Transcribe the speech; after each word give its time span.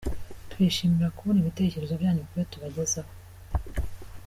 Twishimira 0.51 1.13
kubona 1.17 1.37
ibitekerezo 1.39 1.93
byanyu 1.99 2.21
kubyo 2.27 2.45
tubagezaho. 2.51 3.11